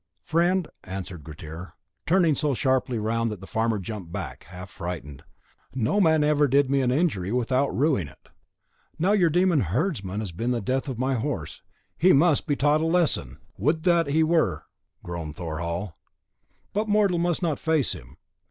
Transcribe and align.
"Friend," 0.23 0.67
answered 0.83 1.23
Grettir, 1.23 1.73
turning 2.07 2.33
so 2.33 2.55
sharply 2.55 2.97
round 2.97 3.29
that 3.31 3.39
the 3.39 3.45
farmer 3.45 3.77
jumped 3.77 4.11
back, 4.11 4.45
half 4.45 4.71
frightened, 4.71 5.21
"no 5.75 6.01
man 6.01 6.23
ever 6.23 6.47
did 6.47 6.71
me 6.71 6.81
an 6.81 6.89
injury 6.89 7.31
without 7.31 7.69
rueing 7.69 8.07
it. 8.11 8.29
Now, 8.97 9.11
your 9.11 9.29
demon 9.29 9.59
herdsman 9.59 10.19
has 10.19 10.31
been 10.31 10.49
the 10.49 10.59
death 10.59 10.89
of 10.89 10.97
my 10.97 11.13
horse. 11.13 11.61
He 11.99 12.13
must 12.13 12.47
be 12.47 12.55
taught 12.55 12.81
a 12.81 12.85
lesson." 12.87 13.37
"Would 13.59 13.83
that 13.83 14.07
he 14.07 14.23
were!" 14.23 14.65
groaned 15.03 15.35
Thorhall; 15.35 15.93
"but 16.73 16.89
mortal 16.89 17.19
must 17.19 17.43
not 17.43 17.59
face 17.59 17.93
him. 17.93 18.17